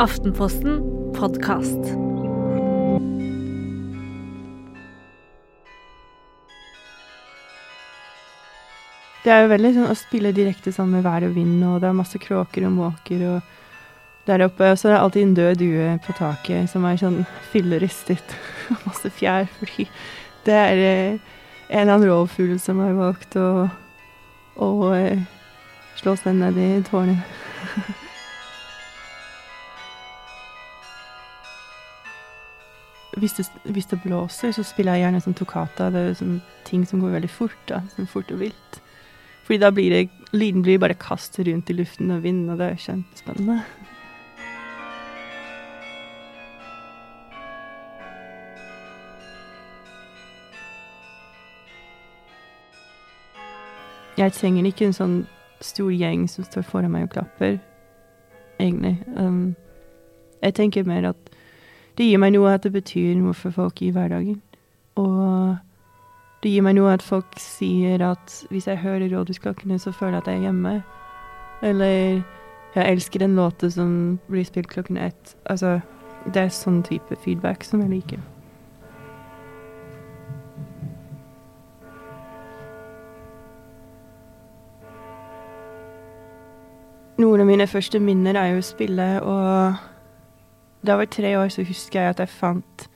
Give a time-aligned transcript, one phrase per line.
[0.00, 0.78] Aftenposten
[1.12, 1.82] podkast.
[9.20, 11.90] Det er jo veldig sånn å spille direkte sammen med vær og vind, og det
[11.90, 13.50] er masse kråker og måker og
[14.30, 14.70] der oppe.
[14.72, 17.20] Og så er det alltid en død due på taket som er sånn
[17.52, 18.34] fylleristet.
[18.72, 19.84] Og masse fjær, fordi
[20.48, 21.36] det er eh,
[21.68, 23.68] en eller annen rovfugl som har valgt å,
[24.64, 25.28] å eh,
[26.00, 27.39] slå seg ned i tårnet.
[33.20, 35.90] Hvis det, hvis det blåser, så spiller jeg gjerne sånn toccata.
[35.92, 37.58] Det er sånn ting som går veldig fort.
[37.68, 38.80] da, sånn Fort og vilt.
[39.44, 42.70] Fordi da blir det Lyden blir bare kastet rundt i luften og vind, og det
[42.70, 43.64] er kjempespennende.
[54.20, 55.18] Jeg trenger ikke en sånn
[55.64, 57.58] stor gjeng som står foran meg og klapper,
[58.60, 58.96] egentlig.
[59.16, 59.56] Um,
[60.44, 61.30] jeg tenker mer at
[62.00, 64.38] det gir meg noe at det betyr noe for folk i hverdagen.
[64.96, 65.58] Og
[66.40, 70.22] det gir meg noe at folk sier at hvis jeg hører rådhusklokkene, så føler jeg
[70.22, 70.72] at jeg er hjemme.
[71.60, 72.22] Eller
[72.72, 73.92] jeg elsker en låte som
[74.32, 75.34] blir spilt klokken ett.
[75.44, 75.82] Altså,
[76.24, 78.24] det er sånn type feedback som jeg liker.
[87.20, 89.89] Noen av mine første minner er jo å spille, og
[90.82, 92.86] da jeg var tre år, så husker jeg at jeg fant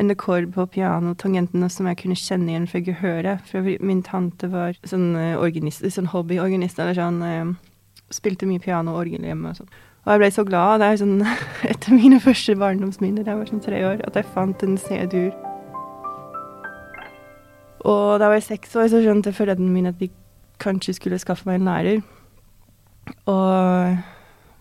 [0.00, 3.44] en akkord på pianotangentene som jeg kunne kjenne igjen fra gehøret.
[3.46, 7.52] For min tante var sånn uh, organist, sånn hobbyorganist, eller sånn eh,
[8.12, 9.70] Spilte mye piano og orgel hjemme og sånn.
[10.02, 10.82] Og jeg ble så glad.
[10.82, 11.22] Det er sånn
[11.70, 14.74] et av mine første barndomsminner da jeg var sånn tre år, at jeg fant en
[14.76, 15.30] C-dur.
[17.88, 20.10] Og da jeg var seks år, så skjønte foreldrene mine at de
[20.62, 22.02] kanskje skulle skaffe meg en lærer.
[23.32, 23.96] Og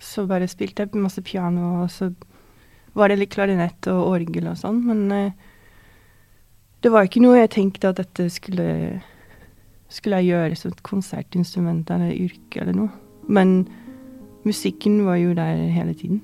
[0.02, 2.10] så bare spilte jeg masse piano, og så
[2.94, 4.82] var det litt klarinett og orgel og sånn.
[4.88, 5.32] Men eh,
[6.82, 8.68] det var ikke noe jeg tenkte at dette skulle
[9.92, 12.92] skulle jeg gjøre som et konsertinstrument eller yrke eller noe.
[13.28, 13.66] Men
[14.48, 16.22] musikken var jo der hele tiden.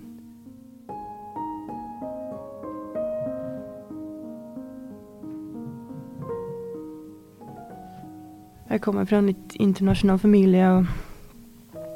[8.70, 10.86] Jeg kommer fra en litt internasjonal familie, og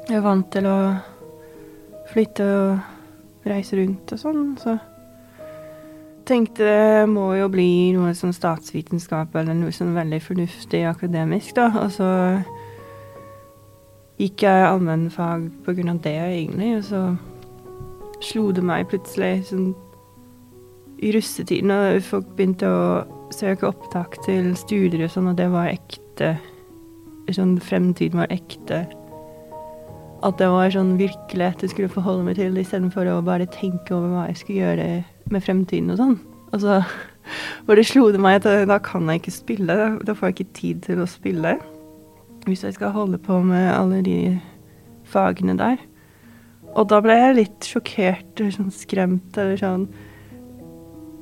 [0.08, 0.78] jeg er vant til å
[2.12, 2.91] flytte og
[3.48, 4.76] reise rundt og sånn, så
[6.28, 11.68] tenkte det må jo bli noe sånn statsvitenskap eller noe sånn veldig fornuftig akademisk, da.
[11.82, 12.10] Og så
[14.20, 17.02] gikk jeg allmennfag på grunn av det, egentlig, og så
[18.22, 19.72] slo det meg plutselig sånn
[21.02, 22.84] i russetiden, og folk begynte å
[23.34, 26.36] søke opptak til studier og sånn, og det var ekte
[27.32, 28.82] Sånn fremtiden var ekte.
[30.22, 34.12] At det var sånn virkelighet jeg skulle forholde meg til, istedenfor å bare tenke over
[34.12, 34.86] hva jeg skulle gjøre
[35.34, 36.16] med fremtiden og sånn.
[36.52, 36.78] Og så
[37.68, 39.78] bare slo det meg at da kan jeg ikke spille.
[40.06, 41.56] Da får jeg ikke tid til å spille.
[42.46, 44.18] Hvis jeg skal holde på med alle de
[45.10, 45.82] fagene der.
[46.72, 49.82] Og da ble jeg litt sjokkert eller sånn skremt eller sånn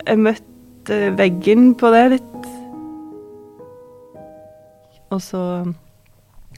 [0.07, 2.51] Jeg møtte veggen på det litt.
[5.11, 5.43] Og så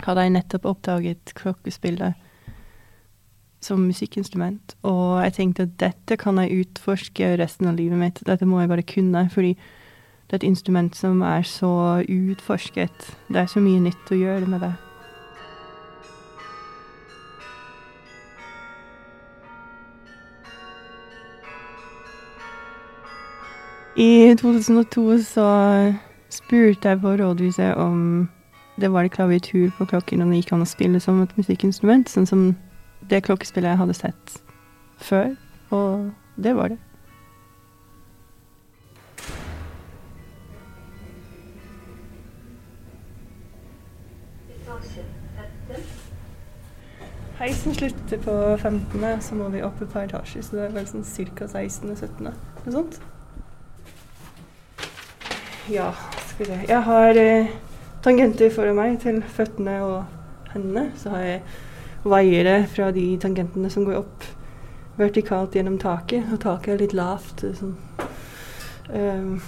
[0.03, 2.19] hadde jeg nettopp oppdaget klokkespillet
[3.65, 4.77] som musikkinstrument.
[4.83, 8.23] Og jeg tenkte at dette kan jeg utforske resten av livet mitt.
[8.27, 9.27] Dette må jeg bare kunne.
[9.33, 13.13] Fordi det er et instrument som er så utforsket.
[13.29, 14.73] Det er så mye nytt å gjøre med det.
[23.97, 25.49] I 2002 så
[26.33, 28.29] spurte jeg på rådhuset om
[28.81, 32.27] det var klaviatur på klokken, om det gikk an å spille som et musikkinstrument, sånn
[32.27, 32.47] som
[33.11, 34.39] det klokkespillet jeg hadde sett
[35.03, 35.35] før.
[35.73, 36.79] Og det var det.
[47.43, 50.85] Heisen slutter på 15., så må vi opp et par etasjer, så det er vel
[50.87, 51.03] sånn
[51.35, 51.49] ca.
[51.49, 51.97] 16.
[51.97, 52.29] 17.
[52.29, 53.01] Noe sånt.
[55.71, 55.89] Ja,
[56.29, 57.51] skal vi se Jeg har eh,
[58.05, 60.93] tangenter foran meg til føttene og hendene.
[60.99, 61.43] Så har jeg
[62.05, 64.27] vaiere fra de tangentene som går opp
[64.99, 66.27] vertikalt gjennom taket.
[66.33, 67.45] Og taket er litt lavt.
[67.59, 67.77] Sånn.
[68.93, 69.41] Um,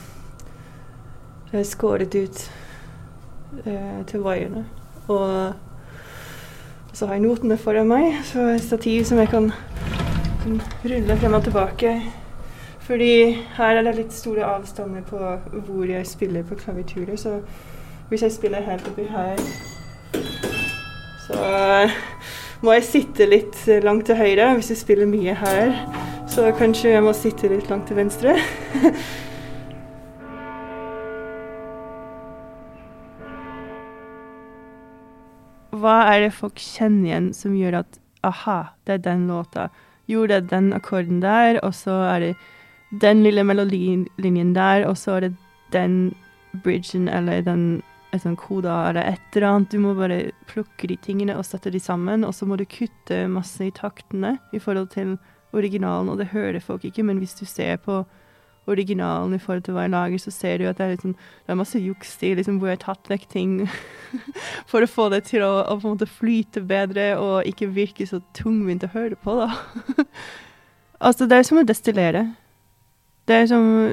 [1.51, 2.43] det er skåret ut
[3.67, 4.65] uh, til vaierne.
[5.09, 5.55] Og
[6.95, 9.51] så har jeg notene foran meg, så et stativ som jeg kan,
[10.45, 11.95] kan rulle frem og tilbake.
[12.85, 13.15] Fordi
[13.56, 15.19] her er det litt store avstander på
[15.67, 17.19] hvor jeg spiller på klavituret.
[17.21, 17.41] Så
[18.09, 19.41] hvis jeg spiller helt oppi her,
[21.27, 21.41] så
[22.64, 24.55] må jeg sitte litt langt til høyre.
[24.56, 25.75] Hvis jeg spiller mye her,
[26.25, 28.32] Så kanskje jeg må sitte litt langt til venstre.
[35.84, 39.69] Hva er det folk kjenner igjen som gjør at aha, det er den låta.
[40.08, 42.34] Jo, det er den akkorden der, og så er det
[43.05, 45.37] den lille melodilinjen der, og så er det
[45.76, 46.14] den
[46.64, 47.82] bridgen eller den
[48.14, 49.70] et sånn koda eller et eller annet.
[49.72, 50.19] Du må bare
[50.50, 54.37] plukke de tingene og sette de sammen, og så må du kutte masse i taktene
[54.55, 55.16] i forhold til
[55.55, 58.02] originalen, og det hører folk ikke, men hvis du ser på
[58.70, 61.52] originalen i forhold til hva jeg lager, så ser du at det er, liksom, det
[61.52, 63.52] er masse juks i liksom, hvor jeg har tatt vekk ting
[64.70, 68.08] for å få det til å, å, på en måte flyte bedre og ikke virke
[68.08, 69.50] så tungvint å høre på, da.
[71.06, 72.26] altså, det er som å destillere.
[73.28, 73.84] Det er som å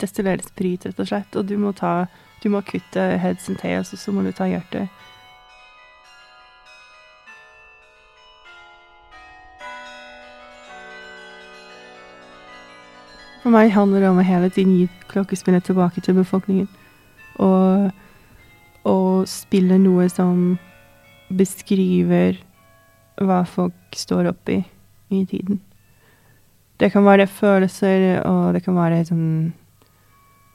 [0.00, 1.94] destillere sprit, rett og slett, og du må ta
[2.42, 4.88] Du må kutte heads and tails, og så må du ta hjertet.
[13.40, 16.68] For meg handler det om å hele tiden gi klokkespillet tilbake til befolkningen.
[17.40, 17.88] Og,
[18.88, 20.58] og spille noe som
[21.32, 22.36] beskriver
[23.20, 24.60] hva folk står oppi
[25.12, 25.60] i tiden.
[26.80, 29.52] Det kan være følelser, og det kan være sånn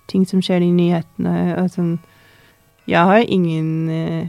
[0.07, 1.55] ting som skjer i nyhetene.
[1.61, 1.97] Og sånn
[2.85, 4.27] Jeg har ingen eh,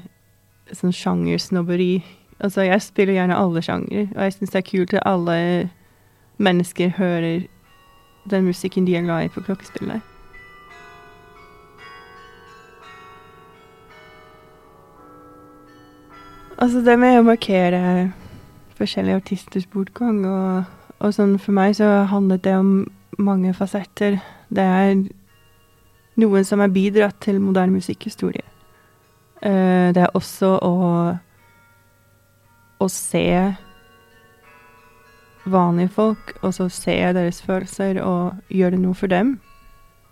[0.73, 2.05] sånn sjangersnobberi.
[2.41, 5.37] Altså, jeg spiller gjerne alle sjangere, og jeg syns det er kult at alle
[6.41, 7.47] mennesker hører
[8.31, 10.01] den musikken de er glad i på klokkespillet.
[16.57, 17.81] Altså, det med å markere
[18.77, 20.65] forskjellige artisters bortgang og,
[20.99, 22.71] og sånn For meg så handlet det om
[23.21, 24.19] mange fasetter.
[24.49, 24.95] Det er
[26.17, 28.45] noen som har bidratt til moderne musikkhistorie.
[29.45, 30.75] Uh, det er også å
[32.79, 33.27] å se
[35.47, 39.37] vanlige folk, og så se deres følelser og gjøre det noe for dem.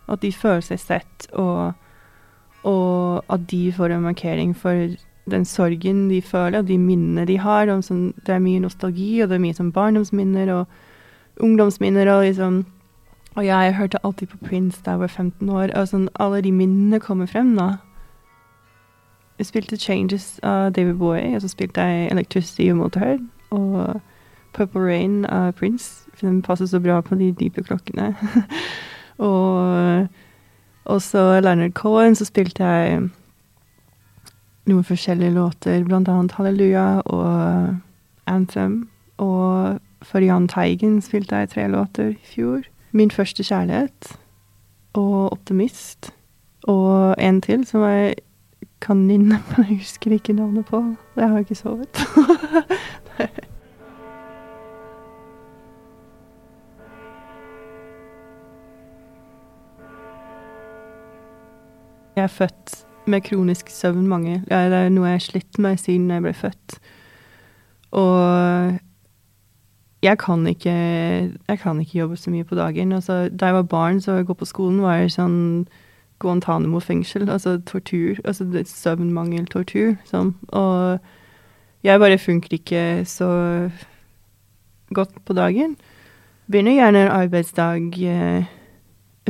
[0.08, 1.74] At de føler seg sett, og,
[2.68, 4.94] og at de får en markering for
[5.30, 7.72] den sorgen de føler, og de minnene de har.
[7.82, 12.12] Sånn, det er mye nostalgi, og det er mye sånn barndomsminner og ungdomsminner.
[12.14, 12.62] Og liksom
[13.34, 16.52] Og jeg hørte alltid på Prince da jeg var 15 år, og sånn, alle de
[16.54, 17.76] minnene kommer frem da.
[19.38, 23.24] Jeg spilte Changes av David Bowie, og så spilte jeg Electricity og Motorhead.
[23.50, 24.00] Og
[24.54, 26.06] Purple Rain av Prince.
[26.14, 28.12] For den passer så bra på de dype klokkene.
[29.28, 30.06] og
[30.84, 33.00] også Leonard Cohen, så spilte jeg
[34.70, 37.74] noen forskjellige låter, blant annet Halleluja og
[38.30, 38.84] Anthem.
[39.18, 42.62] Og for Jahn Teigen spilte jeg tre låter i fjor.
[42.94, 44.18] Min første kjærlighet
[44.92, 46.14] og Optimist.
[46.62, 48.14] Og en til som jeg
[48.80, 50.94] kan nynne, men jeg husker ikke navnet på.
[51.16, 51.88] Jeg har ikke sovet.
[62.16, 64.44] Jeg er født med kronisk søvnmangel.
[64.46, 66.76] Det er noe jeg har slitt med siden jeg ble født.
[67.90, 68.78] Og
[70.04, 70.74] jeg kan ikke,
[71.48, 72.92] jeg kan ikke jobbe så mye på dagen.
[72.92, 75.66] Altså, da jeg var barn, så jeg gå på skolen, var det sånn
[76.20, 77.28] Guantánamo-fengsel.
[77.30, 78.20] Altså tortur.
[78.24, 79.96] Altså søvnmangel, tortur.
[80.04, 80.34] Sånn.
[80.52, 81.00] Og
[81.84, 83.30] jeg bare funker ikke så
[84.94, 85.76] godt på dagen.
[86.50, 88.50] Begynner gjerne en arbeidsdag eh,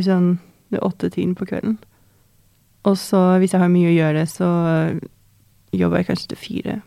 [0.03, 0.39] sånn
[0.75, 1.79] ved åtte-tiden på kvelden.
[2.85, 4.49] Og så hvis jeg har mye å gjøre, så
[5.73, 6.81] jobber jeg kanskje til fire.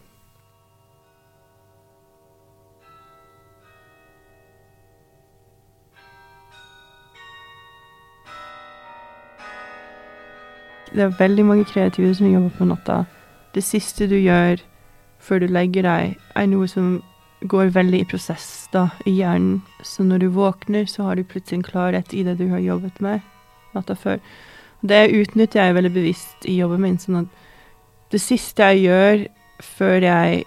[10.98, 13.04] Det er veldig mange kreative som jobber på natta.
[13.54, 14.64] Det siste du gjør
[15.22, 17.04] før du legger deg, er noe som
[17.46, 19.60] går veldig i prosess da, i hjernen.
[19.86, 22.98] Så når du våkner, så har du plutselig en klarhet i det du har jobbet
[23.04, 23.22] med
[23.78, 24.18] natta før.
[24.82, 26.98] Det utnytter jeg veldig bevisst i jobben min.
[26.98, 29.26] sånn at det siste jeg gjør
[29.62, 30.46] før jeg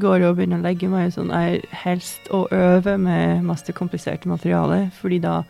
[0.00, 4.86] går og begynner å legge meg, sånn, er helst å øve med masse kompliserte materiale.
[4.96, 5.42] Fordi da,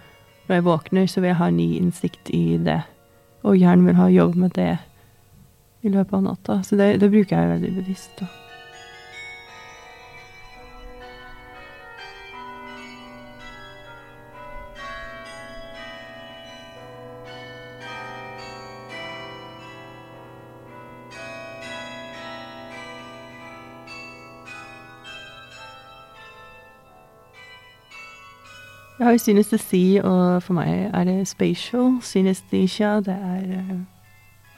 [0.49, 2.81] når jeg våkner, så vil jeg ha ny innsikt i det.
[3.43, 4.77] Og hjernen vil ha jobb med det
[5.83, 6.61] i løpet av natta.
[6.63, 8.15] Så det, det bruker jeg veldig bevisst.
[8.21, 8.42] da.
[29.03, 33.01] Jeg har jo synestesi, og for meg er det spatial synesthesia.
[33.03, 33.81] Det er uh,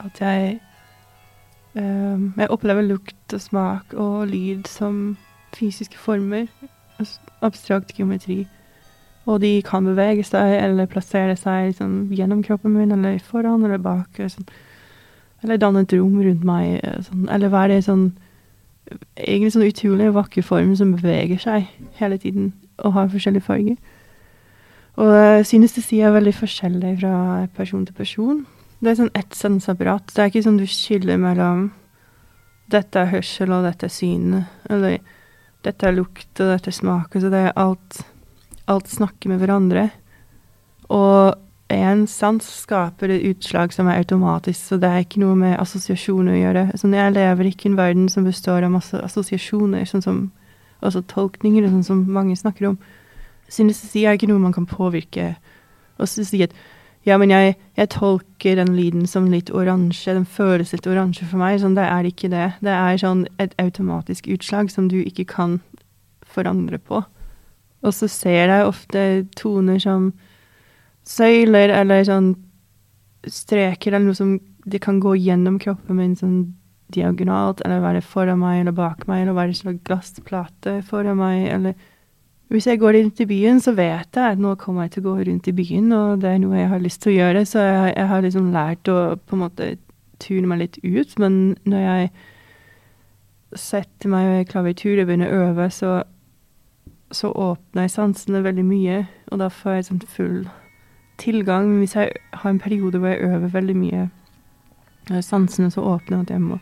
[0.05, 0.59] at jeg
[1.75, 5.17] uh, Jeg opplever lukt og smak og lyd som
[5.53, 6.45] fysiske former.
[7.41, 8.47] Abstrakt geometri.
[9.25, 13.81] Og de kan bevege seg eller plassere seg liksom, gjennom kroppen min, eller foran eller
[13.81, 14.21] bak.
[14.29, 14.45] Sånn.
[15.41, 16.85] Eller danne et rom rundt meg.
[17.09, 17.25] Sånn.
[17.33, 18.11] Eller være sånn
[19.17, 21.63] Egentlig sånn utrolig vakker form som beveger seg
[21.97, 23.77] hele tiden og har forskjellige farger.
[24.95, 27.15] Og jeg synes det sier veldig forskjellig fra
[27.55, 28.43] person til person.
[28.79, 30.13] Det er sånn ett sanseapparat.
[30.13, 31.69] Det er ikke sånn du skiller mellom
[32.71, 34.51] dette er hørsel, og dette er synet.
[34.71, 34.99] Eller
[35.65, 37.17] dette er lukt, og dette er smak.
[37.19, 38.03] Så det er alt
[38.65, 39.91] Alt snakker med hverandre.
[40.89, 41.35] Og
[41.69, 46.33] én sans skaper et utslag som er automatisk, så det er ikke noe med assosiasjoner
[46.33, 46.63] å gjøre.
[46.81, 50.19] Sånn, jeg lever ikke i en verden som består av masse assosiasjoner, sånn som
[50.81, 52.79] altså tolkninger, sånn som mange snakker om.
[53.51, 55.35] Synestesi er ikke noe man kan påvirke.
[55.99, 56.55] Og så si at
[57.05, 61.37] ja, men jeg, jeg, tolker den lyden som litt oransje, den føles litt oransje for
[61.37, 61.59] meg.
[61.61, 62.47] Sånn, det er ikke det.
[62.65, 65.59] Det er sånn et automatisk utslag som du ikke kan
[66.25, 67.03] forandre på.
[67.85, 69.05] Og så ser jeg ofte
[69.37, 70.09] toner som
[71.05, 72.33] søyler, eller sånn
[73.29, 76.39] streker, eller noe som det kan gå gjennom kroppen min sånn
[76.93, 81.45] diagonalt, eller være foran meg eller bak meg, eller være en slags glassplate foran meg,
[81.53, 81.77] eller
[82.53, 85.09] hvis jeg går rundt i byen, så vet jeg at nå kommer jeg til å
[85.09, 87.63] gå rundt i byen, og det er noe jeg har lyst til å gjøre, så
[87.65, 89.69] jeg, jeg har liksom lært å på en måte
[90.21, 91.15] tune meg litt ut.
[91.21, 92.11] Men når jeg
[93.65, 95.95] setter meg i klaviatur og begynner å øve, så,
[97.11, 100.37] så åpner jeg sansene veldig mye, og da får jeg sånn full
[101.21, 101.71] tilgang.
[101.71, 104.07] Men hvis jeg har en periode hvor jeg øver veldig mye,
[105.25, 106.59] sansene så åpner at jeg må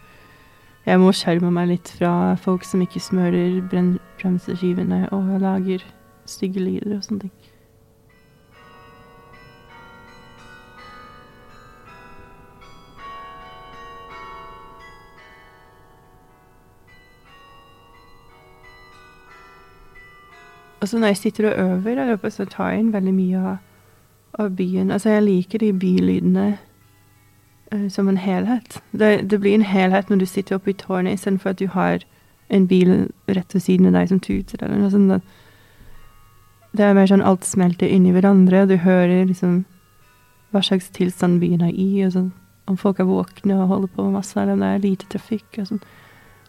[0.86, 5.86] jeg må skjerme meg litt fra folk som ikke smører bremseskivene og lager
[6.28, 7.36] stygge lyder og sånne ting.
[20.84, 23.40] Og så når jeg sitter og øver, der oppe, så tar jeg inn veldig mye
[23.40, 23.58] av,
[24.40, 24.92] av byen.
[24.92, 26.48] Altså, jeg liker de bylydene
[27.90, 28.82] som en helhet.
[28.92, 32.04] Det, det, blir en helhet når du sitter oppe i tårnet istedenfor at du har
[32.54, 32.94] en bil
[33.28, 35.34] rett ved siden av deg som tuter, eller noe sånt.
[36.74, 39.64] Det er mer sånn alt smelter inn i hverandre, og du hører liksom
[40.54, 42.32] hva slags tilstand byen er i, og sånn.
[42.70, 45.50] Om folk er våkne og holder på med masse, eller om det er lite trafikk,
[45.60, 45.84] og sånn.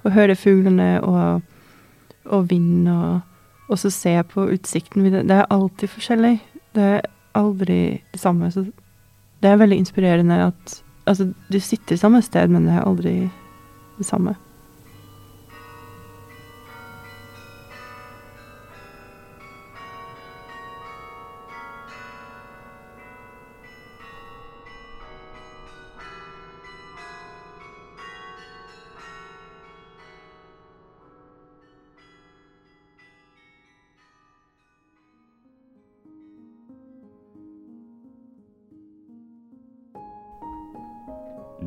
[0.04, 1.44] Og høre fuglene og,
[2.28, 3.22] og vind, og,
[3.68, 5.08] og så se på utsikten.
[5.14, 6.36] Det er alltid forskjellig.
[6.76, 7.80] Det er aldri
[8.12, 8.50] det samme.
[8.52, 8.66] Så
[9.40, 13.14] det er veldig inspirerende at Altså, du sitter samme sted, men det er aldri
[13.98, 14.36] det samme.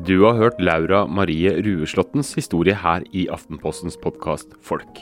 [0.06, 5.00] Du har hørt Laura Marie Rueslåttens historie her i Aftenpostens podkast Folk.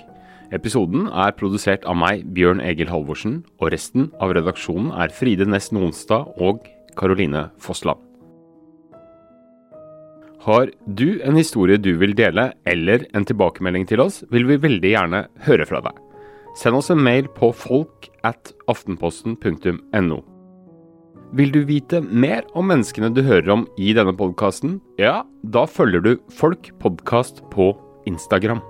[0.57, 5.69] Episoden er produsert av meg, Bjørn Egil Halvorsen, og resten av redaksjonen er Fride Næss
[5.75, 6.65] Nonstad og
[6.97, 8.01] Karoline Fossland.
[10.47, 14.95] Har du en historie du vil dele, eller en tilbakemelding til oss, vil vi veldig
[14.95, 16.01] gjerne høre fra deg.
[16.57, 20.23] Send oss en mail på folk at aftenposten.no.
[21.35, 24.79] Vil du vite mer om menneskene du hører om i denne podkasten?
[25.01, 27.73] Ja, da følger du Folk podkast på
[28.07, 28.63] Instagram.